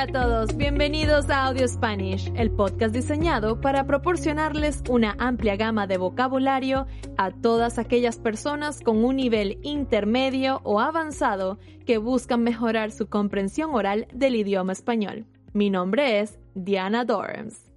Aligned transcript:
Hola 0.00 0.18
a 0.18 0.22
todos, 0.24 0.56
bienvenidos 0.56 1.28
a 1.28 1.44
Audio 1.44 1.68
Spanish, 1.68 2.32
el 2.34 2.50
podcast 2.50 2.94
diseñado 2.94 3.60
para 3.60 3.86
proporcionarles 3.86 4.82
una 4.88 5.14
amplia 5.18 5.56
gama 5.56 5.86
de 5.86 5.98
vocabulario 5.98 6.86
a 7.18 7.32
todas 7.32 7.78
aquellas 7.78 8.18
personas 8.18 8.80
con 8.80 9.04
un 9.04 9.16
nivel 9.16 9.58
intermedio 9.62 10.62
o 10.64 10.80
avanzado 10.80 11.58
que 11.84 11.98
buscan 11.98 12.42
mejorar 12.42 12.92
su 12.92 13.10
comprensión 13.10 13.74
oral 13.74 14.08
del 14.14 14.36
idioma 14.36 14.72
español. 14.72 15.26
Mi 15.52 15.68
nombre 15.68 16.20
es 16.20 16.38
Diana 16.54 17.04
Dorms. 17.04 17.70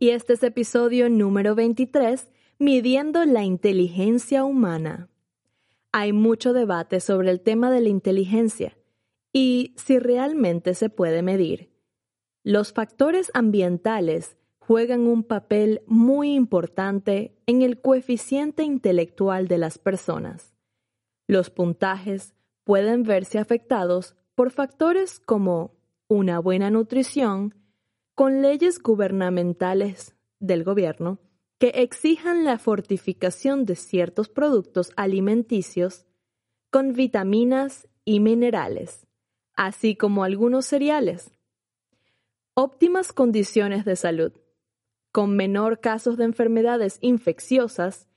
Y 0.00 0.08
este 0.08 0.32
es 0.32 0.42
episodio 0.42 1.08
número 1.08 1.54
23, 1.54 2.32
Midiendo 2.58 3.24
la 3.26 3.44
inteligencia 3.44 4.42
humana. 4.42 5.08
Hay 5.92 6.12
mucho 6.12 6.52
debate 6.52 6.98
sobre 6.98 7.30
el 7.30 7.40
tema 7.42 7.70
de 7.70 7.80
la 7.80 7.90
inteligencia 7.90 8.76
y 9.32 9.74
si 9.76 9.98
realmente 9.98 10.74
se 10.74 10.90
puede 10.90 11.22
medir. 11.22 11.70
Los 12.42 12.72
factores 12.72 13.30
ambientales 13.34 14.36
juegan 14.58 15.06
un 15.06 15.24
papel 15.24 15.82
muy 15.86 16.34
importante 16.34 17.36
en 17.46 17.62
el 17.62 17.80
coeficiente 17.80 18.62
intelectual 18.62 19.46
de 19.46 19.58
las 19.58 19.78
personas. 19.78 20.54
Los 21.26 21.50
puntajes 21.50 22.34
pueden 22.64 23.02
verse 23.02 23.38
afectados 23.38 24.16
por 24.34 24.50
factores 24.50 25.20
como 25.20 25.74
una 26.08 26.38
buena 26.38 26.70
nutrición, 26.70 27.54
con 28.14 28.42
leyes 28.42 28.82
gubernamentales 28.82 30.16
del 30.40 30.64
gobierno 30.64 31.18
que 31.58 31.68
exijan 31.68 32.44
la 32.44 32.58
fortificación 32.58 33.66
de 33.66 33.76
ciertos 33.76 34.30
productos 34.30 34.92
alimenticios 34.96 36.06
con 36.70 36.94
vitaminas 36.94 37.86
y 38.04 38.20
minerales 38.20 39.06
así 39.60 39.94
como 39.94 40.24
algunos 40.24 40.64
cereales. 40.64 41.32
Óptimas 42.54 43.12
condiciones 43.12 43.84
de 43.84 43.94
salud, 43.94 44.32
con 45.12 45.36
menor 45.36 45.80
casos 45.80 46.16
de 46.16 46.24
enfermedades 46.24 46.96
infecciosas 47.02 48.08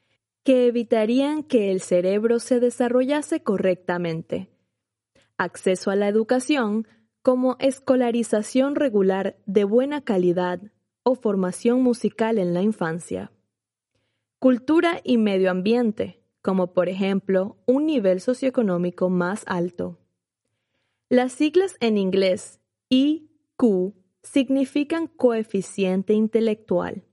que 0.43 0.67
evitarían 0.67 1.43
que 1.43 1.69
el 1.69 1.81
cerebro 1.81 2.39
se 2.39 2.61
desarrollase 2.61 3.43
correctamente. 3.43 4.51
Acceso 5.37 5.91
a 5.91 5.97
la 5.97 6.07
educación 6.07 6.87
como 7.21 7.57
escolarización 7.59 8.75
regular 8.75 9.35
de 9.45 9.65
buena 9.65 9.99
calidad 9.99 10.61
o 11.03 11.15
formación 11.15 11.81
musical 11.81 12.37
en 12.37 12.53
la 12.53 12.61
infancia. 12.61 13.33
Cultura 14.39 15.01
y 15.03 15.17
medio 15.17 15.51
ambiente, 15.51 16.21
como 16.41 16.71
por 16.71 16.87
ejemplo 16.87 17.57
un 17.65 17.85
nivel 17.85 18.21
socioeconómico 18.21 19.09
más 19.09 19.43
alto. 19.45 19.99
Las 21.09 21.33
siglas 21.33 21.75
en 21.79 21.97
inglés 21.97 22.59
IQ 22.89 23.93
significan 24.23 25.07
coeficiente 25.07 26.13
intelectual. 26.13 27.03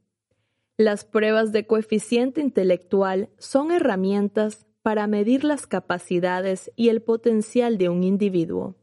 Las 0.77 1.05
pruebas 1.05 1.53
de 1.53 1.67
coeficiente 1.67 2.41
intelectual 2.41 3.29
son 3.39 3.73
herramientas 3.73 4.67
para 4.83 5.07
medir 5.07 5.45
las 5.45 5.67
capacidades 5.67 6.71
y 6.77 6.89
el 6.89 7.03
potencial 7.03 7.77
de 7.77 7.89
un 7.89 8.03
individuo. 8.03 8.77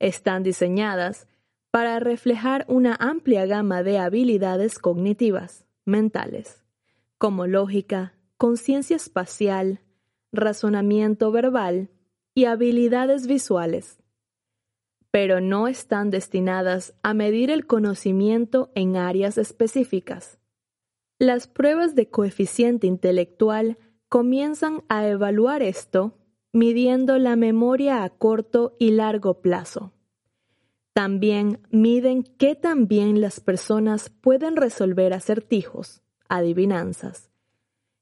Están 0.00 0.42
diseñadas 0.42 1.28
para 1.70 2.00
reflejar 2.00 2.64
una 2.68 2.96
amplia 2.98 3.46
gama 3.46 3.82
de 3.82 3.98
habilidades 3.98 4.78
cognitivas, 4.78 5.66
mentales, 5.84 6.64
como 7.18 7.46
lógica, 7.46 8.14
conciencia 8.36 8.96
espacial, 8.96 9.80
razonamiento 10.32 11.30
verbal 11.30 11.90
y 12.38 12.44
habilidades 12.44 13.26
visuales 13.26 13.98
pero 15.10 15.40
no 15.40 15.66
están 15.66 16.10
destinadas 16.10 16.94
a 17.02 17.12
medir 17.12 17.50
el 17.50 17.66
conocimiento 17.66 18.70
en 18.76 18.96
áreas 18.96 19.38
específicas. 19.38 20.38
Las 21.18 21.48
pruebas 21.48 21.96
de 21.96 22.08
coeficiente 22.08 22.86
intelectual 22.86 23.78
comienzan 24.08 24.84
a 24.88 25.08
evaluar 25.08 25.62
esto 25.62 26.18
midiendo 26.52 27.18
la 27.18 27.34
memoria 27.34 28.04
a 28.04 28.10
corto 28.10 28.76
y 28.78 28.92
largo 28.92 29.40
plazo. 29.40 29.92
También 30.92 31.60
miden 31.70 32.22
qué 32.22 32.54
tan 32.54 32.86
bien 32.86 33.20
las 33.20 33.40
personas 33.40 34.10
pueden 34.10 34.54
resolver 34.54 35.14
acertijos, 35.14 36.02
adivinanzas, 36.28 37.30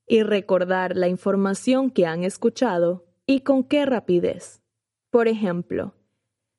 y 0.07 0.23
recordar 0.23 0.97
la 0.97 1.09
información 1.09 1.91
que 1.91 2.05
han 2.05 2.25
escuchado 2.25 3.06
y 3.27 3.41
con 3.41 3.65
qué 3.65 3.87
rapidez. 3.87 4.63
Por 5.11 5.29
ejemplo, 5.29 5.95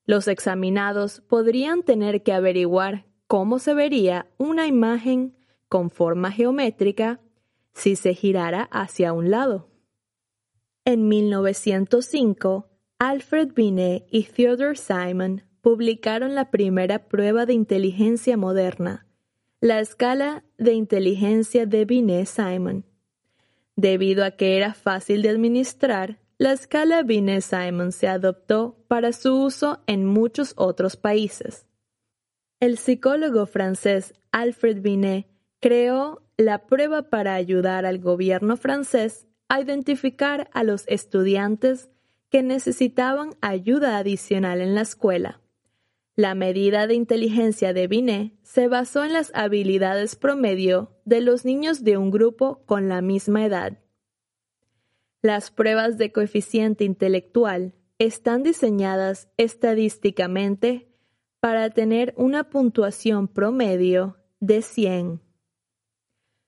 los 0.06 0.28
examinados 0.28 1.22
podrían 1.22 1.84
tener 1.84 2.24
que 2.24 2.34
averiguar 2.34 3.06
cómo 3.28 3.60
se 3.60 3.74
vería 3.74 4.28
una 4.38 4.68
imagen 4.68 5.36
con 5.68 5.90
forma 5.90 6.32
geométrica 6.32 7.20
si 7.74 7.96
se 7.96 8.14
girara 8.14 8.64
hacia 8.72 9.14
un 9.14 9.30
lado. 9.30 9.70
En 10.86 11.08
1905, 11.08 12.70
Alfred 13.00 13.54
Binet 13.54 14.08
y 14.10 14.24
Theodore 14.24 14.78
Simon 14.78 15.44
publicaron 15.62 16.34
la 16.34 16.50
primera 16.50 17.08
prueba 17.10 17.46
de 17.46 17.54
inteligencia 17.54 18.38
moderna, 18.38 19.06
la 19.60 19.82
escala 19.82 20.46
de 20.58 20.74
inteligencia 20.74 21.66
de 21.66 21.84
Binet-Simon. 21.84 22.86
Debido 23.76 24.24
a 24.24 24.32
que 24.32 24.56
era 24.56 24.74
fácil 24.74 25.22
de 25.22 25.30
administrar, 25.30 26.20
la 26.40 26.52
escala 26.52 27.02
Binet-Simon 27.02 27.92
se 27.92 28.08
adoptó 28.08 28.78
para 28.88 29.12
su 29.12 29.42
uso 29.42 29.82
en 29.88 30.06
muchos 30.06 30.54
otros 30.56 30.96
países. 30.96 31.66
El 32.60 32.78
psicólogo 32.78 33.46
francés 33.48 34.14
Alfred 34.32 34.82
Binet 34.82 35.28
creó 35.60 36.22
la 36.38 36.68
prueba 36.68 37.10
para 37.10 37.34
ayudar 37.34 37.86
al 37.86 37.98
gobierno 38.00 38.56
francés 38.56 39.26
a 39.50 39.62
identificar 39.62 40.50
a 40.54 40.64
los 40.64 40.88
estudiantes 40.88 41.90
que 42.30 42.44
necesitaban 42.44 43.32
ayuda 43.42 43.98
adicional 43.98 44.62
en 44.62 44.76
la 44.76 44.82
escuela. 44.82 45.42
La 46.16 46.36
medida 46.36 46.86
de 46.86 46.96
inteligencia 46.96 47.74
de 47.74 47.88
Binet 47.88 48.34
se 48.44 48.68
basó 48.68 49.04
en 49.04 49.14
las 49.14 49.32
habilidades 49.34 50.16
promedio 50.16 50.92
de 51.06 51.22
los 51.22 51.46
niños 51.46 51.84
de 51.84 51.98
un 51.98 52.12
grupo 52.12 52.64
con 52.66 52.90
la 52.90 53.02
misma 53.02 53.46
edad. 53.46 53.80
Las 55.28 55.52
pruebas 55.52 55.98
de 55.98 56.14
coeficiente 56.14 56.86
intelectual 56.86 57.74
están 58.00 58.44
diseñadas 58.44 59.28
estadísticamente 59.36 60.88
para 61.42 61.70
tener 61.70 62.14
una 62.16 62.50
puntuación 62.50 63.28
promedio 63.28 64.16
de 64.40 64.62
100. 64.62 65.20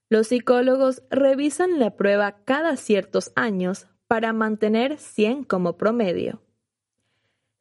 Los 0.10 0.28
psicólogos 0.28 1.04
revisan 1.10 1.78
la 1.78 1.98
prueba 1.98 2.46
cada 2.46 2.78
ciertos 2.78 3.34
años 3.36 3.88
para 4.08 4.32
mantener 4.32 4.98
100 4.98 5.44
como 5.44 5.76
promedio. 5.76 6.42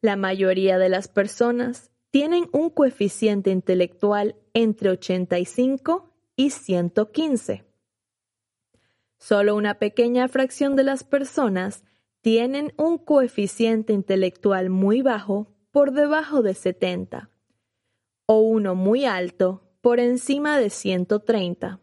La 0.01 0.15
mayoría 0.15 0.77
de 0.77 0.87
las 0.87 1.09
personas 1.09 1.91
tienen 2.11 2.47
un 2.53 2.69
coeficiente 2.69 3.51
intelectual 3.51 4.37
entre 4.53 4.91
85 4.91 6.13
y 6.37 6.51
115. 6.51 7.68
Solo 9.19 9.55
una 9.55 9.75
pequeña 9.75 10.27
fracción 10.27 10.75
de 10.75 10.83
las 10.83 11.03
personas 11.03 11.83
tienen 12.21 12.73
un 12.77 12.97
coeficiente 12.97 13.93
intelectual 13.93 14.69
muy 14.69 15.01
bajo 15.01 15.53
por 15.71 15.91
debajo 15.91 16.41
de 16.41 16.53
70 16.55 17.29
o 18.25 18.39
uno 18.39 18.75
muy 18.75 19.05
alto 19.05 19.63
por 19.81 19.99
encima 19.99 20.57
de 20.59 20.69
130. 20.69 21.79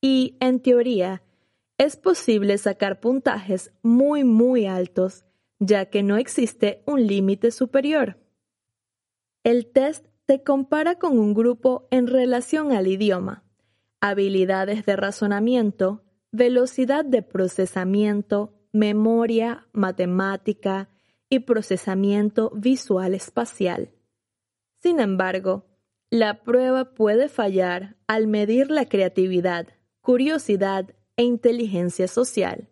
Y, 0.00 0.36
en 0.40 0.60
teoría, 0.60 1.22
es 1.76 1.96
posible 1.96 2.58
sacar 2.58 3.00
puntajes 3.00 3.72
muy, 3.82 4.24
muy 4.24 4.66
altos, 4.66 5.24
ya 5.58 5.86
que 5.86 6.02
no 6.02 6.16
existe 6.16 6.82
un 6.86 7.06
límite 7.06 7.50
superior. 7.50 8.18
El 9.44 9.66
test 9.66 10.06
te 10.26 10.42
compara 10.42 10.98
con 10.98 11.18
un 11.18 11.34
grupo 11.34 11.86
en 11.90 12.06
relación 12.06 12.72
al 12.72 12.86
idioma, 12.86 13.44
habilidades 14.00 14.86
de 14.86 14.96
razonamiento, 14.96 16.02
velocidad 16.32 17.04
de 17.04 17.22
procesamiento, 17.22 18.54
memoria, 18.72 19.66
matemática 19.72 20.88
y 21.28 21.40
procesamiento 21.40 22.50
visual 22.54 23.14
espacial. 23.14 23.90
Sin 24.80 25.00
embargo, 25.00 25.66
la 26.10 26.42
prueba 26.42 26.94
puede 26.94 27.28
fallar 27.28 27.96
al 28.06 28.26
medir 28.26 28.70
la 28.70 28.86
creatividad, 28.86 29.68
curiosidad 30.00 30.94
e 31.16 31.24
inteligencia 31.24 32.08
social. 32.08 32.68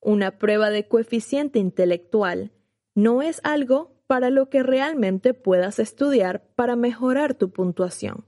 Una 0.00 0.38
prueba 0.38 0.70
de 0.70 0.88
coeficiente 0.88 1.58
intelectual 1.58 2.52
no 2.94 3.22
es 3.22 3.40
algo 3.44 4.02
para 4.06 4.30
lo 4.30 4.50
que 4.50 4.62
realmente 4.62 5.34
puedas 5.34 5.78
estudiar 5.78 6.44
para 6.56 6.74
mejorar 6.74 7.34
tu 7.34 7.50
puntuación. 7.50 8.26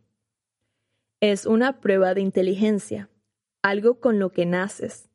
Es 1.20 1.44
una 1.44 1.80
prueba 1.80 2.14
de 2.14 2.20
inteligencia, 2.20 3.10
algo 3.62 4.00
con 4.00 4.18
lo 4.18 4.32
que 4.32 4.44
naces. 4.44 5.08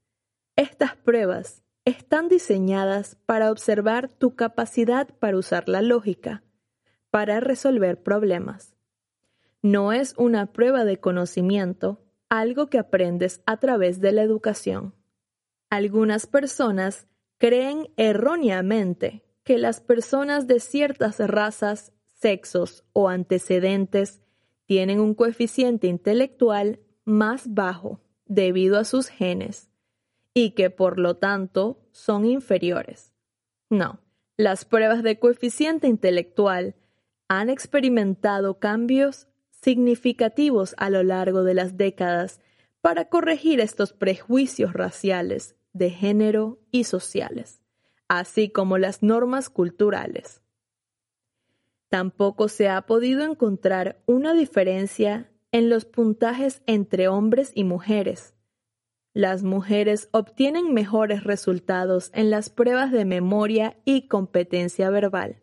Estas 0.56 0.96
pruebas 0.96 1.64
están 1.86 2.30
diseñadas 2.30 3.16
para 3.26 3.52
observar 3.52 4.10
tu 4.10 4.36
capacidad 4.36 5.08
para 5.20 5.38
usar 5.38 5.70
la 5.70 5.82
lógica, 5.82 6.44
para 7.12 7.40
resolver 7.40 8.02
problemas. 8.02 8.76
No 9.62 9.92
es 9.92 10.14
una 10.18 10.54
prueba 10.54 10.86
de 10.86 10.98
conocimiento, 10.98 12.04
algo 12.30 12.68
que 12.68 12.80
aprendes 12.80 13.42
a 13.46 13.58
través 13.58 14.00
de 14.00 14.12
la 14.14 14.22
educación. 14.22 14.96
Algunas 15.70 16.26
personas 16.26 17.08
creen 17.38 17.90
erróneamente 17.98 19.24
que 19.44 19.58
las 19.58 19.80
personas 19.80 20.48
de 20.48 20.60
ciertas 20.60 21.20
razas, 21.20 21.94
sexos 22.06 22.84
o 22.94 23.10
antecedentes 23.10 24.22
tienen 24.66 25.00
un 25.00 25.14
coeficiente 25.14 25.88
intelectual 25.88 26.80
más 27.06 27.54
bajo 27.54 28.02
debido 28.28 28.78
a 28.78 28.84
sus 28.84 29.08
genes 29.08 29.70
y 30.34 30.52
que 30.52 30.70
por 30.70 31.00
lo 31.00 31.18
tanto 31.18 31.80
son 31.92 32.26
inferiores. 32.26 33.14
No, 33.70 34.00
las 34.38 34.66
pruebas 34.66 35.04
de 35.04 35.20
coeficiente 35.20 35.88
intelectual 35.88 36.76
han 37.28 37.50
experimentado 37.50 38.60
cambios 38.60 39.28
significativos 39.50 40.76
a 40.78 40.90
lo 40.90 41.04
largo 41.04 41.44
de 41.44 41.54
las 41.54 41.78
décadas 41.78 42.40
para 42.82 43.10
corregir 43.10 43.60
estos 43.60 43.94
prejuicios 43.94 44.74
raciales, 44.74 45.56
de 45.74 45.90
género 45.90 46.60
y 46.72 46.86
sociales, 46.86 47.62
así 48.08 48.50
como 48.50 48.78
las 48.78 49.04
normas 49.04 49.50
culturales. 49.50 50.42
Tampoco 51.90 52.48
se 52.48 52.70
ha 52.70 52.82
podido 52.84 53.24
encontrar 53.24 54.02
una 54.06 54.34
diferencia 54.34 55.30
en 55.52 55.70
los 55.70 55.86
puntajes 55.86 56.62
entre 56.66 57.08
hombres 57.08 57.52
y 57.56 57.64
mujeres. 57.64 58.34
Las 59.14 59.44
mujeres 59.44 60.10
obtienen 60.12 60.74
mejores 60.74 61.24
resultados 61.24 62.12
en 62.14 62.30
las 62.30 62.50
pruebas 62.50 62.92
de 62.92 63.06
memoria 63.06 63.78
y 63.84 64.08
competencia 64.08 64.90
verbal, 64.90 65.42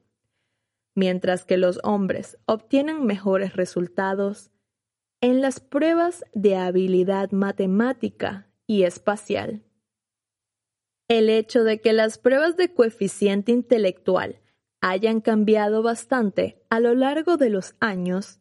mientras 0.95 1.45
que 1.45 1.57
los 1.57 1.81
hombres 1.83 2.39
obtienen 2.47 3.05
mejores 3.05 3.57
resultados 3.57 4.53
en 5.21 5.41
las 5.41 5.59
pruebas 5.59 6.25
de 6.35 6.57
habilidad 6.57 7.33
matemática 7.33 8.49
y 8.67 8.85
espacial. 8.85 9.65
El 11.09 11.29
hecho 11.29 11.65
de 11.65 11.81
que 11.81 11.93
las 11.93 12.19
pruebas 12.19 12.57
de 12.57 12.73
coeficiente 12.73 13.51
intelectual 13.51 14.41
hayan 14.81 15.21
cambiado 15.21 15.83
bastante 15.83 16.63
a 16.71 16.79
lo 16.79 16.95
largo 16.95 17.37
de 17.37 17.51
los 17.51 17.75
años 17.81 18.41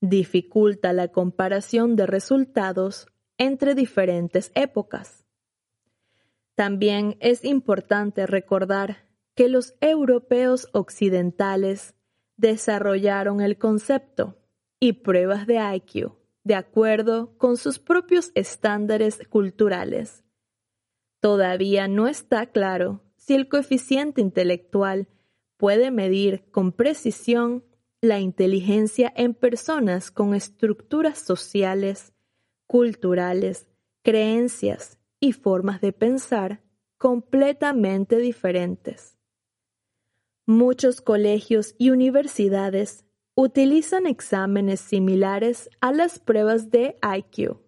dificulta 0.00 0.92
la 0.92 1.08
comparación 1.08 1.96
de 1.96 2.06
resultados 2.06 3.06
entre 3.38 3.74
diferentes 3.74 4.52
épocas. 4.54 5.24
También 6.54 7.16
es 7.20 7.44
importante 7.44 8.26
recordar 8.26 9.08
que 9.34 9.48
los 9.48 9.74
europeos 9.80 10.68
occidentales 10.72 11.94
desarrollaron 12.36 13.40
el 13.40 13.58
concepto 13.58 14.38
y 14.78 14.94
pruebas 14.94 15.46
de 15.46 15.58
IQ 15.76 16.20
de 16.44 16.54
acuerdo 16.54 17.36
con 17.36 17.56
sus 17.56 17.78
propios 17.78 18.32
estándares 18.34 19.20
culturales. 19.28 20.24
Todavía 21.20 21.86
no 21.86 22.08
está 22.08 22.46
claro 22.46 23.02
si 23.16 23.34
el 23.34 23.48
coeficiente 23.48 24.20
intelectual 24.20 25.08
puede 25.58 25.90
medir 25.90 26.50
con 26.50 26.72
precisión 26.72 27.64
la 28.02 28.18
inteligencia 28.18 29.12
en 29.14 29.34
personas 29.34 30.10
con 30.10 30.34
estructuras 30.34 31.18
sociales, 31.18 32.14
culturales, 32.66 33.68
creencias 34.02 34.98
y 35.20 35.32
formas 35.32 35.80
de 35.80 35.92
pensar 35.92 36.62
completamente 36.96 38.16
diferentes. 38.16 39.18
Muchos 40.46 41.00
colegios 41.00 41.74
y 41.78 41.90
universidades 41.90 43.04
utilizan 43.34 44.06
exámenes 44.06 44.80
similares 44.80 45.70
a 45.80 45.92
las 45.92 46.18
pruebas 46.18 46.70
de 46.70 46.96
IQ 47.02 47.58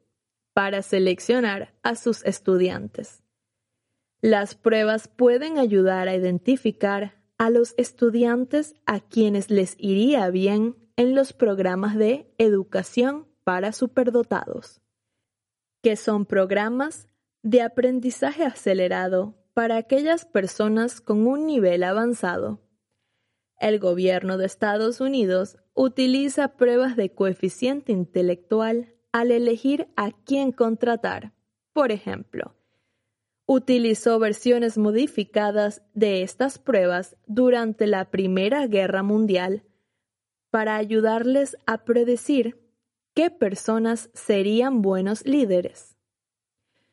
para 0.55 0.83
seleccionar 0.83 1.75
a 1.83 1.95
sus 1.95 2.25
estudiantes. 2.25 3.23
Las 4.23 4.55
pruebas 4.55 5.09
pueden 5.09 5.59
ayudar 5.59 6.09
a 6.09 6.15
identificar 6.15 7.22
a 7.43 7.51
los 7.51 7.75
estudiantes 7.77 8.77
a 8.87 9.01
quienes 9.01 9.51
les 9.51 9.75
iría 9.77 10.31
bien 10.31 10.77
en 10.95 11.17
los 11.17 11.33
programas 11.33 11.97
de 11.97 12.33
educación 12.39 13.27
para 13.43 13.73
superdotados, 13.73 14.81
que 15.83 15.97
son 15.97 16.25
programas 16.25 17.09
de 17.43 17.63
aprendizaje 17.63 18.45
acelerado 18.45 19.35
para 19.55 19.77
aquellas 19.77 20.25
personas 20.25 21.01
con 21.01 21.27
un 21.27 21.45
nivel 21.45 21.83
avanzado. 21.83 22.61
El 23.59 23.81
gobierno 23.81 24.39
de 24.39 24.47
Estados 24.47 25.01
Unidos 25.01 25.57
utiliza 25.75 26.57
pruebas 26.57 26.95
de 26.95 27.13
coeficiente 27.13 27.91
intelectual 27.91 28.95
al 29.11 29.33
elegir 29.33 29.89
a 29.97 30.13
quién 30.13 30.53
contratar. 30.53 31.33
Por 31.73 31.91
ejemplo, 31.91 32.55
utilizó 33.47 34.19
versiones 34.19 34.79
modificadas 34.79 35.83
de 35.95 36.23
estas 36.23 36.59
pruebas 36.59 37.17
durante 37.27 37.87
la 37.87 38.11
Primera 38.11 38.67
Guerra 38.67 39.03
Mundial 39.03 39.65
para 40.51 40.77
ayudarles 40.77 41.57
a 41.67 41.85
predecir 41.85 42.61
qué 43.15 43.31
personas 43.31 44.11
serían 44.15 44.83
buenos 44.83 45.27
líderes. 45.27 45.97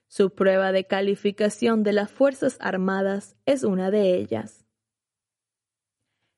Su 0.08 0.34
prueba 0.34 0.72
de 0.72 0.88
calificación 0.88 1.84
de 1.84 1.94
las 1.94 2.10
Fuerzas 2.10 2.58
Armadas 2.60 3.36
es 3.46 3.64
una 3.64 3.92
de 3.92 4.16
ellas. 4.16 4.66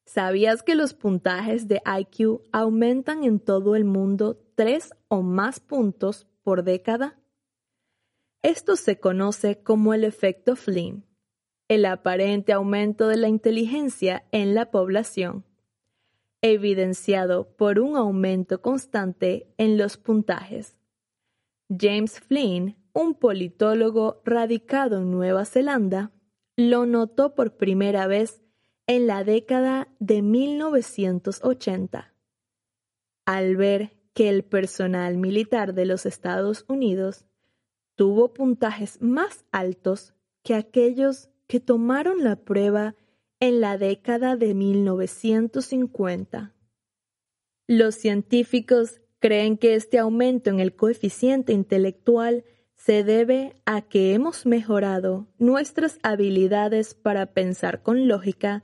¿Sabías 0.05 0.61
que 0.61 0.75
los 0.75 0.93
puntajes 0.93 1.69
de 1.69 1.81
IQ 1.85 2.41
aumentan 2.51 3.23
en 3.23 3.39
todo 3.39 3.77
el 3.77 3.85
mundo 3.85 4.43
tres 4.55 4.93
o 5.07 5.21
más 5.21 5.61
puntos 5.61 6.27
por 6.43 6.63
década? 6.63 7.20
Esto 8.43 8.75
se 8.75 8.99
conoce 8.99 9.61
como 9.61 9.93
el 9.93 10.03
efecto 10.03 10.55
Flynn, 10.55 11.05
el 11.67 11.85
aparente 11.85 12.53
aumento 12.53 13.07
de 13.07 13.17
la 13.17 13.27
inteligencia 13.27 14.25
en 14.31 14.55
la 14.55 14.71
población, 14.71 15.45
evidenciado 16.41 17.55
por 17.55 17.79
un 17.79 17.95
aumento 17.95 18.61
constante 18.61 19.53
en 19.57 19.77
los 19.77 19.97
puntajes. 19.97 20.75
James 21.69 22.19
Flynn, 22.19 22.77
un 22.93 23.13
politólogo 23.13 24.23
radicado 24.25 24.98
en 24.98 25.12
Nueva 25.12 25.45
Zelanda, 25.45 26.12
lo 26.57 26.88
notó 26.88 27.36
por 27.36 27.57
primera 27.57 28.07
vez 28.07 28.41
en 28.88 29.05
la 29.05 29.24
década 29.24 29.88
de 30.00 30.24
1980, 30.24 32.15
al 33.25 33.55
ver 33.55 33.98
que 34.13 34.29
el 34.29 34.43
personal 34.43 35.17
militar 35.17 35.75
de 35.75 35.86
los 35.86 36.07
Estados 36.07 36.65
Unidos 36.67 37.27
tuvo 38.01 38.34
puntajes 38.34 39.00
más 39.00 39.46
altos 39.51 40.15
que 40.41 40.55
aquellos 40.55 41.29
que 41.46 41.60
tomaron 41.60 42.24
la 42.24 42.36
prueba 42.36 42.96
en 43.39 43.62
la 43.62 43.77
década 43.77 44.36
de 44.36 44.55
1950. 44.55 46.55
Los 47.67 47.93
científicos 47.93 49.01
creen 49.20 49.55
que 49.55 49.75
este 49.75 50.00
aumento 50.00 50.50
en 50.50 50.60
el 50.60 50.75
coeficiente 50.75 51.53
intelectual 51.53 52.43
se 52.74 53.03
debe 53.03 53.62
a 53.67 53.84
que 53.84 54.15
hemos 54.15 54.48
mejorado 54.48 55.27
nuestras 55.38 56.00
habilidades 56.01 56.96
para 56.96 57.36
pensar 57.36 57.84
con 57.84 58.08
lógica, 58.08 58.63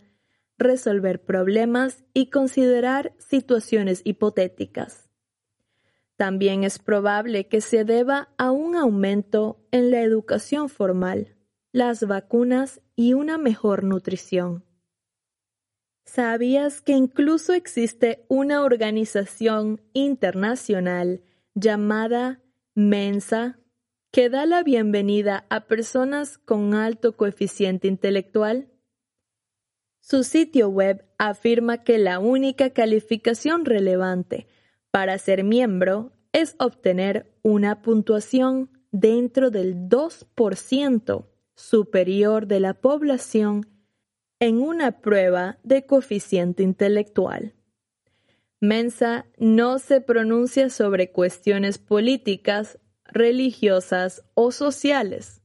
resolver 0.57 1.23
problemas 1.23 2.05
y 2.11 2.31
considerar 2.31 3.13
situaciones 3.19 4.01
hipotéticas. 4.03 5.06
También 6.17 6.63
es 6.63 6.79
probable 6.79 7.47
que 7.47 7.61
se 7.61 7.85
deba 7.85 8.29
a 8.37 8.49
un 8.49 8.75
aumento 8.75 9.63
en 9.69 9.91
la 9.91 10.01
educación 10.01 10.67
formal, 10.67 11.35
las 11.71 12.07
vacunas 12.07 12.81
y 12.95 13.13
una 13.13 13.37
mejor 13.37 13.83
nutrición. 13.83 14.65
¿Sabías 16.05 16.81
que 16.81 16.93
incluso 16.93 17.53
existe 17.53 18.25
una 18.29 18.63
organización 18.63 19.79
internacional 19.93 21.21
llamada 21.53 22.41
Mensa 22.73 23.59
que 24.11 24.29
da 24.29 24.47
la 24.47 24.63
bienvenida 24.63 25.45
a 25.49 25.67
personas 25.67 26.39
con 26.39 26.73
alto 26.73 27.15
coeficiente 27.15 27.87
intelectual? 27.87 28.71
Su 29.99 30.23
sitio 30.23 30.69
web 30.69 31.05
afirma 31.19 31.83
que 31.83 31.99
la 31.99 32.17
única 32.17 32.71
calificación 32.71 33.65
relevante 33.65 34.47
para 34.97 35.19
ser 35.19 35.43
miembro 35.43 36.11
es 36.33 36.55
obtener 36.57 37.31
una 37.43 37.83
puntuación 37.83 38.71
dentro 38.89 39.51
del 39.51 39.75
2% 39.89 41.27
superior 41.53 42.47
de 42.47 42.59
la 42.59 42.73
población 42.73 43.67
en 44.39 44.59
una 44.59 44.99
prueba 45.01 45.59
de 45.61 45.85
coeficiente 45.85 46.63
intelectual. 46.63 47.53
Mensa 48.59 49.27
no 49.37 49.77
se 49.77 50.01
pronuncia 50.01 50.71
sobre 50.71 51.11
cuestiones 51.11 51.77
políticas, 51.77 52.79
religiosas 53.05 54.23
o 54.33 54.51
sociales 54.51 55.43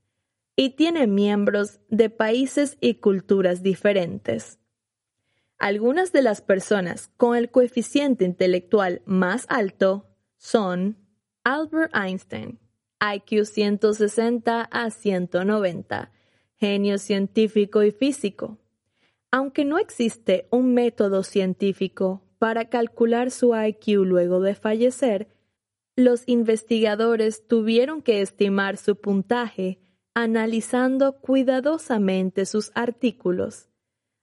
y 0.56 0.70
tiene 0.76 1.06
miembros 1.06 1.80
de 1.90 2.08
países 2.08 2.78
y 2.80 2.94
culturas 2.94 3.62
diferentes. 3.62 4.61
Algunas 5.62 6.10
de 6.10 6.22
las 6.22 6.40
personas 6.40 7.12
con 7.16 7.36
el 7.36 7.48
coeficiente 7.48 8.24
intelectual 8.24 9.00
más 9.04 9.46
alto 9.48 10.08
son 10.36 10.96
Albert 11.44 11.94
Einstein, 11.94 12.58
IQ 13.00 13.44
160 13.44 14.62
a 14.62 14.90
190, 14.90 16.10
genio 16.56 16.98
científico 16.98 17.84
y 17.84 17.92
físico. 17.92 18.58
Aunque 19.30 19.64
no 19.64 19.78
existe 19.78 20.48
un 20.50 20.74
método 20.74 21.22
científico 21.22 22.24
para 22.40 22.68
calcular 22.68 23.30
su 23.30 23.54
IQ 23.54 24.04
luego 24.04 24.40
de 24.40 24.56
fallecer, 24.56 25.28
los 25.94 26.24
investigadores 26.26 27.46
tuvieron 27.46 28.02
que 28.02 28.20
estimar 28.20 28.78
su 28.78 28.96
puntaje 28.96 29.78
analizando 30.12 31.20
cuidadosamente 31.20 32.46
sus 32.46 32.72
artículos. 32.74 33.68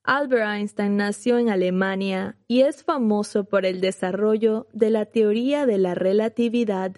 Albert 0.04 0.48
Einstein 0.48 0.98
nació 0.98 1.38
en 1.38 1.50
Alemania 1.50 2.38
y 2.48 2.62
es 2.62 2.84
famoso 2.84 3.44
por 3.44 3.66
el 3.66 3.82
desarrollo 3.82 4.68
de 4.74 4.90
la 4.90 5.06
teoría 5.06 5.66
de 5.66 5.78
la 5.78 5.94
relatividad. 5.96 6.96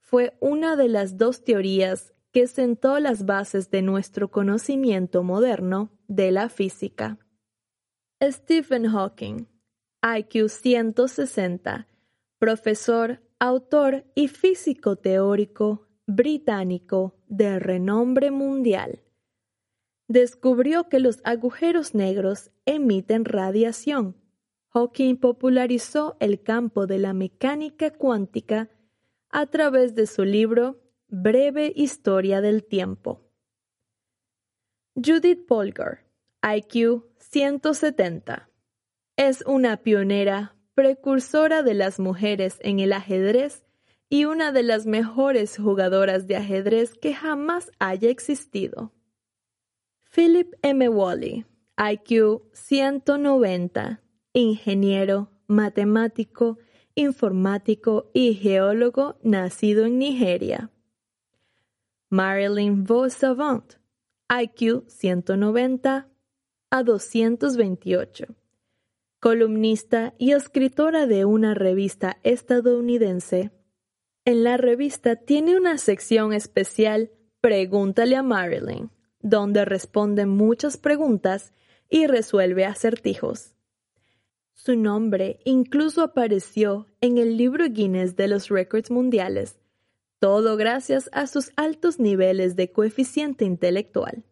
Fue 0.00 0.36
una 0.40 0.76
de 0.76 0.88
las 0.88 1.18
dos 1.18 1.44
teorías 1.44 2.14
que 2.32 2.46
sentó 2.46 3.00
las 3.00 3.24
bases 3.26 3.70
de 3.70 3.82
nuestro 3.82 4.30
conocimiento 4.30 5.22
moderno 5.22 5.90
de 6.08 6.30
la 6.30 6.48
física. 6.48 7.18
Stephen 8.22 8.86
Hawking 8.88 9.46
IQ 10.02 10.48
160, 10.48 11.86
profesor, 12.38 13.20
autor 13.38 14.04
y 14.14 14.28
físico 14.28 14.96
teórico 14.96 15.88
británico 16.06 17.14
de 17.26 17.58
renombre 17.58 18.30
mundial. 18.30 19.02
Descubrió 20.08 20.88
que 20.88 21.00
los 21.00 21.20
agujeros 21.24 21.94
negros 21.94 22.50
emiten 22.64 23.24
radiación. 23.24 24.16
Hawking 24.68 25.16
popularizó 25.16 26.16
el 26.20 26.42
campo 26.42 26.86
de 26.86 26.98
la 26.98 27.12
mecánica 27.12 27.90
cuántica 27.90 28.70
a 29.30 29.46
través 29.46 29.94
de 29.94 30.06
su 30.06 30.24
libro 30.24 30.80
Breve 31.08 31.72
Historia 31.74 32.40
del 32.40 32.64
Tiempo. 32.64 33.22
Judith 34.94 35.46
Polgar, 35.46 36.06
IQ 36.42 37.04
170 37.18 38.48
es 39.16 39.42
una 39.46 39.78
pionera, 39.78 40.56
precursora 40.74 41.62
de 41.62 41.74
las 41.74 41.98
mujeres 41.98 42.58
en 42.60 42.80
el 42.80 42.92
ajedrez 42.92 43.64
y 44.10 44.26
una 44.26 44.52
de 44.52 44.62
las 44.62 44.84
mejores 44.84 45.56
jugadoras 45.56 46.26
de 46.26 46.36
ajedrez 46.36 46.94
que 46.94 47.14
jamás 47.14 47.70
haya 47.78 48.10
existido. 48.10 48.92
Philip 50.16 50.54
M. 50.62 50.88
Wally, 50.88 51.44
IQ 51.76 52.40
190, 52.54 54.00
ingeniero, 54.32 55.28
matemático, 55.46 56.56
informático 56.94 58.10
y 58.14 58.32
geólogo 58.32 59.18
nacido 59.22 59.84
en 59.84 59.98
Nigeria. 59.98 60.70
Marilyn 62.08 62.84
Vaux 62.84 63.12
Savant, 63.12 63.74
IQ 64.30 64.88
190 64.88 66.08
a 66.70 66.82
228 66.82 68.34
columnista 69.20 70.14
y 70.16 70.32
escritora 70.32 71.06
de 71.06 71.26
una 71.26 71.52
revista 71.52 72.16
estadounidense. 72.22 73.50
En 74.24 74.44
la 74.44 74.56
revista 74.56 75.16
tiene 75.16 75.58
una 75.58 75.76
sección 75.76 76.32
especial 76.32 77.10
Pregúntale 77.42 78.16
a 78.16 78.22
Marilyn, 78.22 78.90
donde 79.20 79.64
responde 79.64 80.26
muchas 80.26 80.76
preguntas 80.76 81.52
y 81.88 82.06
resuelve 82.06 82.64
acertijos. 82.64 83.54
Su 84.52 84.76
nombre 84.76 85.38
incluso 85.44 86.02
apareció 86.02 86.86
en 87.00 87.18
el 87.18 87.36
libro 87.36 87.68
Guinness 87.68 88.16
de 88.16 88.28
los 88.28 88.48
récords 88.48 88.90
mundiales, 88.90 89.58
todo 90.18 90.56
gracias 90.56 91.10
a 91.12 91.26
sus 91.26 91.52
altos 91.56 92.00
niveles 92.00 92.56
de 92.56 92.72
coeficiente 92.72 93.44
intelectual. 93.44 94.24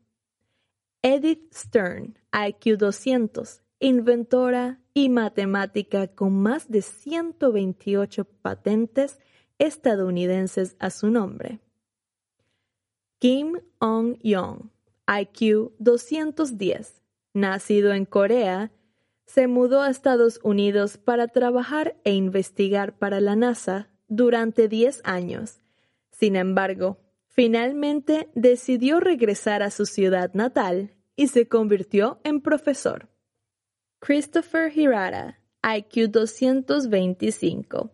Edith 1.03 1.53
Stern, 1.53 2.19
IQ 2.33 2.79
200, 2.79 3.63
inventora 3.81 4.81
y 4.95 5.11
matemática 5.11 6.07
con 6.09 6.41
más 6.41 6.71
de 6.71 6.81
128 6.81 8.25
patentes 8.25 9.19
estadounidenses 9.59 10.77
a 10.79 10.89
su 10.89 11.11
nombre. 11.11 11.61
Kim 13.19 13.61
Ong-yong, 13.79 14.71
IQ 15.07 15.73
210, 15.79 17.03
nacido 17.35 17.93
en 17.93 18.05
Corea, 18.05 18.73
se 19.27 19.47
mudó 19.47 19.83
a 19.83 19.91
Estados 19.91 20.41
Unidos 20.43 20.97
para 20.99 21.29
trabajar 21.29 21.97
e 22.05 22.13
investigar 22.15 22.99
para 22.99 23.21
la 23.21 23.37
NASA 23.37 23.89
durante 24.09 24.69
10 24.69 25.03
años. 25.05 25.61
Sin 26.11 26.37
embargo, 26.37 26.99
finalmente 27.27 28.29
decidió 28.35 29.01
regresar 29.01 29.63
a 29.63 29.71
su 29.71 29.87
ciudad 29.87 30.33
natal 30.35 30.95
y 31.17 31.29
se 31.29 31.49
convirtió 31.49 32.21
en 32.25 32.41
profesor. 32.41 33.09
Christopher 33.99 34.71
Hirata, 34.77 35.41
IQ 35.63 36.11
225, 36.11 37.91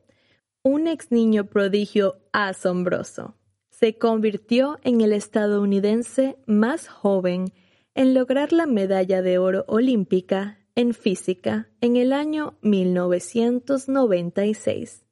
un 0.63 0.89
ex 0.89 1.11
niño 1.11 1.47
prodigio 1.47 2.21
asombroso, 2.33 3.37
se 3.81 3.97
convirtió 3.97 4.79
en 4.83 5.01
el 5.01 5.13
estadounidense 5.15 6.37
más 6.45 6.87
joven 6.87 7.55
en 7.95 8.13
lograr 8.13 8.53
la 8.53 8.67
medalla 8.67 9.23
de 9.23 9.39
oro 9.39 9.65
olímpica 9.69 10.59
en 10.75 10.93
física 10.93 11.71
en 11.81 11.97
el 11.97 12.13
año 12.13 12.59
1996. 12.61 15.07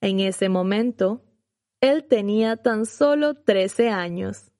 En 0.00 0.20
ese 0.20 0.48
momento, 0.48 1.24
él 1.80 2.04
tenía 2.04 2.56
tan 2.56 2.86
solo 2.86 3.34
13 3.34 3.88
años. 3.88 4.52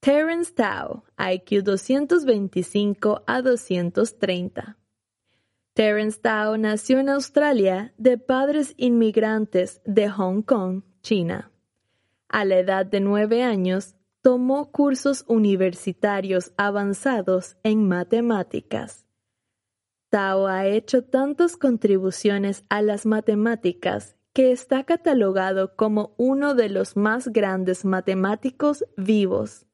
Terence 0.00 0.52
Tao, 0.52 1.04
IQ 1.18 1.64
225 1.64 3.22
a 3.26 3.40
230. 3.40 4.76
Terence 5.72 6.20
Tao 6.20 6.58
nació 6.58 6.98
en 6.98 7.08
Australia 7.08 7.94
de 7.96 8.18
padres 8.18 8.74
inmigrantes 8.76 9.80
de 9.86 10.10
Hong 10.10 10.42
Kong, 10.42 10.82
China. 11.00 11.50
A 12.28 12.44
la 12.44 12.58
edad 12.58 12.86
de 12.86 13.00
nueve 13.00 13.42
años, 13.42 13.96
tomó 14.22 14.70
cursos 14.70 15.24
universitarios 15.28 16.52
avanzados 16.56 17.56
en 17.62 17.88
matemáticas. 17.88 19.06
Tao 20.10 20.46
ha 20.46 20.66
hecho 20.66 21.04
tantas 21.04 21.56
contribuciones 21.56 22.64
a 22.68 22.82
las 22.82 23.06
matemáticas 23.06 24.16
que 24.32 24.52
está 24.52 24.84
catalogado 24.84 25.74
como 25.76 26.14
uno 26.16 26.54
de 26.54 26.68
los 26.68 26.96
más 26.96 27.28
grandes 27.28 27.84
matemáticos 27.84 28.84
vivos. 28.96 29.66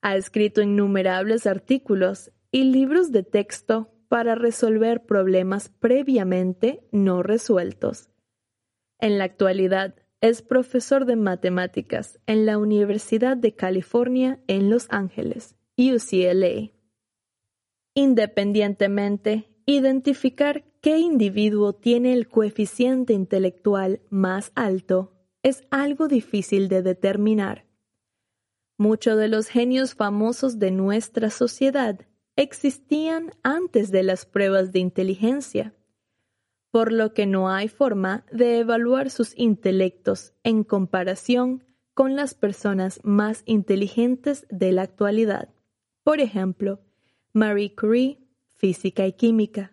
Ha 0.00 0.16
escrito 0.16 0.62
innumerables 0.62 1.46
artículos 1.46 2.30
y 2.50 2.64
libros 2.64 3.10
de 3.10 3.22
texto 3.22 3.90
para 4.08 4.34
resolver 4.34 5.04
problemas 5.04 5.68
previamente 5.68 6.86
no 6.92 7.22
resueltos. 7.22 8.10
En 9.00 9.18
la 9.18 9.24
actualidad, 9.24 9.94
es 10.20 10.42
profesor 10.42 11.04
de 11.04 11.16
matemáticas 11.16 12.18
en 12.26 12.46
la 12.46 12.58
Universidad 12.58 13.36
de 13.36 13.54
California 13.54 14.40
en 14.46 14.70
Los 14.70 14.86
Ángeles, 14.90 15.56
UCLA. 15.76 16.72
Independientemente, 17.94 19.48
identificar 19.66 20.64
qué 20.80 20.98
individuo 20.98 21.72
tiene 21.72 22.12
el 22.12 22.28
coeficiente 22.28 23.12
intelectual 23.12 24.00
más 24.10 24.52
alto 24.54 25.12
es 25.42 25.62
algo 25.70 26.08
difícil 26.08 26.68
de 26.68 26.82
determinar. 26.82 27.66
Muchos 28.76 29.18
de 29.18 29.28
los 29.28 29.48
genios 29.48 29.94
famosos 29.94 30.58
de 30.58 30.70
nuestra 30.70 31.30
sociedad 31.30 32.00
existían 32.36 33.32
antes 33.42 33.90
de 33.90 34.04
las 34.04 34.26
pruebas 34.26 34.72
de 34.72 34.78
inteligencia, 34.78 35.74
por 36.70 36.92
lo 36.92 37.14
que 37.14 37.26
no 37.26 37.48
hay 37.48 37.68
forma 37.68 38.24
de 38.30 38.58
evaluar 38.58 39.10
sus 39.10 39.36
intelectos 39.36 40.34
en 40.42 40.64
comparación 40.64 41.64
con 41.94 42.14
las 42.14 42.34
personas 42.34 43.00
más 43.02 43.42
inteligentes 43.46 44.46
de 44.50 44.72
la 44.72 44.82
actualidad. 44.82 45.48
Por 46.04 46.20
ejemplo, 46.20 46.80
Marie 47.32 47.74
Curie, 47.74 48.18
física 48.54 49.06
y 49.06 49.12
química, 49.12 49.72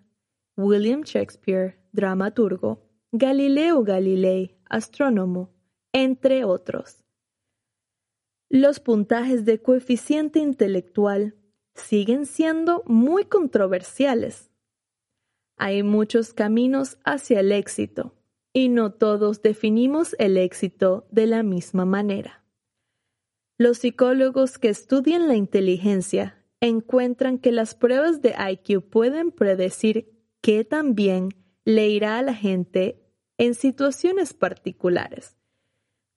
William 0.57 1.01
Shakespeare, 1.01 1.77
dramaturgo, 1.91 2.81
Galileo 3.11 3.83
Galilei, 3.83 4.57
astrónomo, 4.69 5.53
entre 5.93 6.43
otros. 6.43 7.03
Los 8.49 8.79
puntajes 8.79 9.45
de 9.45 9.61
coeficiente 9.61 10.39
intelectual 10.39 11.35
siguen 11.73 12.25
siendo 12.25 12.83
muy 12.85 13.25
controversiales. 13.25 14.51
Hay 15.57 15.83
muchos 15.83 16.33
caminos 16.33 16.97
hacia 17.03 17.39
el 17.39 17.51
éxito 17.51 18.13
y 18.53 18.69
no 18.69 18.93
todos 18.93 19.41
definimos 19.41 20.15
el 20.19 20.38
éxito 20.38 21.07
de 21.12 21.27
la 21.27 21.43
misma 21.43 21.85
manera. 21.85 22.43
Los 23.57 23.79
psicólogos 23.79 24.57
que 24.57 24.69
estudian 24.69 25.27
la 25.27 25.35
inteligencia 25.35 26.43
encuentran 26.59 27.38
que 27.38 27.51
las 27.51 27.75
pruebas 27.75 28.21
de 28.21 28.35
IQ 28.38 28.89
pueden 28.89 29.31
predecir 29.31 30.13
qué 30.41 30.63
tan 30.63 30.95
bien 30.95 31.29
le 31.63 31.88
irá 31.89 32.17
a 32.17 32.21
la 32.21 32.33
gente 32.33 33.01
en 33.38 33.55
situaciones 33.55 34.33
particulares, 34.33 35.38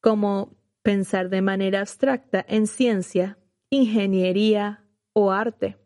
como 0.00 0.56
pensar 0.82 1.28
de 1.28 1.42
manera 1.42 1.80
abstracta 1.80 2.44
en 2.48 2.66
ciencia, 2.66 3.38
ingeniería 3.70 4.84
o 5.12 5.30
arte. 5.30 5.76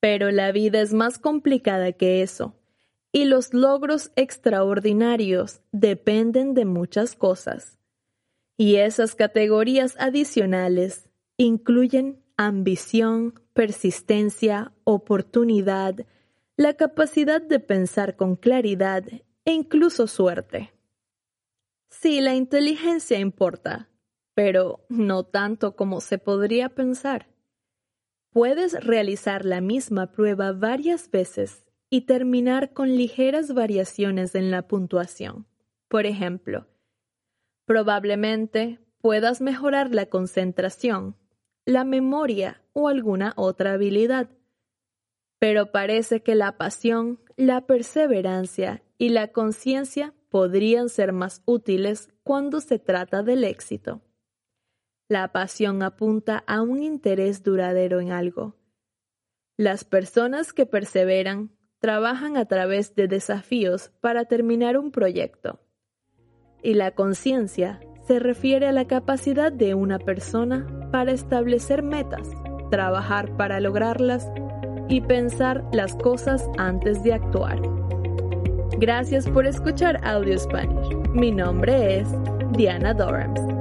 Pero 0.00 0.30
la 0.30 0.52
vida 0.52 0.80
es 0.80 0.92
más 0.92 1.18
complicada 1.18 1.92
que 1.92 2.22
eso, 2.22 2.54
y 3.12 3.24
los 3.24 3.54
logros 3.54 4.12
extraordinarios 4.16 5.60
dependen 5.72 6.54
de 6.54 6.64
muchas 6.64 7.16
cosas. 7.16 7.78
Y 8.56 8.76
esas 8.76 9.14
categorías 9.14 9.96
adicionales 9.98 11.08
incluyen 11.36 12.22
ambición, 12.36 13.40
persistencia, 13.54 14.72
oportunidad, 14.84 16.06
la 16.56 16.74
capacidad 16.74 17.40
de 17.40 17.60
pensar 17.60 18.16
con 18.16 18.36
claridad 18.36 19.04
e 19.44 19.52
incluso 19.52 20.06
suerte. 20.06 20.72
Sí, 21.88 22.20
la 22.20 22.34
inteligencia 22.34 23.18
importa, 23.18 23.88
pero 24.34 24.84
no 24.88 25.24
tanto 25.24 25.74
como 25.74 26.00
se 26.00 26.18
podría 26.18 26.68
pensar. 26.68 27.28
Puedes 28.30 28.74
realizar 28.84 29.44
la 29.44 29.60
misma 29.60 30.12
prueba 30.12 30.52
varias 30.52 31.10
veces 31.10 31.64
y 31.90 32.02
terminar 32.02 32.72
con 32.72 32.96
ligeras 32.96 33.54
variaciones 33.54 34.34
en 34.34 34.50
la 34.50 34.68
puntuación. 34.68 35.46
Por 35.88 36.04
ejemplo, 36.04 36.66
probablemente 37.64 38.80
puedas 39.00 39.40
mejorar 39.40 39.94
la 39.94 40.06
concentración, 40.06 41.16
la 41.64 41.84
memoria 41.84 42.62
o 42.72 42.88
alguna 42.88 43.32
otra 43.36 43.72
habilidad. 43.72 44.28
Pero 45.38 45.72
parece 45.72 46.22
que 46.22 46.34
la 46.34 46.58
pasión, 46.58 47.20
la 47.36 47.66
perseverancia 47.66 48.82
y 48.98 49.10
la 49.10 49.28
conciencia 49.28 50.14
podrían 50.28 50.88
ser 50.88 51.12
más 51.12 51.42
útiles 51.46 52.10
cuando 52.24 52.60
se 52.60 52.78
trata 52.78 53.22
del 53.22 53.44
éxito. 53.44 54.02
La 55.08 55.28
pasión 55.32 55.82
apunta 55.82 56.44
a 56.46 56.60
un 56.60 56.82
interés 56.82 57.42
duradero 57.42 58.00
en 58.00 58.12
algo. 58.12 58.56
Las 59.56 59.84
personas 59.84 60.52
que 60.52 60.66
perseveran 60.66 61.50
trabajan 61.78 62.36
a 62.36 62.44
través 62.44 62.94
de 62.94 63.08
desafíos 63.08 63.90
para 64.00 64.26
terminar 64.26 64.76
un 64.76 64.90
proyecto. 64.90 65.60
Y 66.62 66.74
la 66.74 66.90
conciencia 66.90 67.80
se 68.06 68.18
refiere 68.18 68.66
a 68.66 68.72
la 68.72 68.86
capacidad 68.86 69.50
de 69.50 69.74
una 69.74 69.98
persona 69.98 70.66
para 70.92 71.12
establecer 71.12 71.82
metas, 71.82 72.28
trabajar 72.70 73.34
para 73.38 73.60
lograrlas 73.60 74.30
y 74.88 75.00
pensar 75.00 75.64
las 75.72 75.94
cosas 75.94 76.46
antes 76.58 77.02
de 77.02 77.14
actuar. 77.14 77.60
Gracias 78.78 79.26
por 79.28 79.46
escuchar 79.46 80.00
Audio 80.04 80.38
Spanish. 80.38 80.94
Mi 81.14 81.32
nombre 81.32 82.00
es 82.00 82.08
Diana 82.52 82.92
Dorams. 82.92 83.57